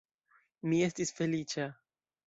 [0.71, 1.73] Mi estis feliĉa.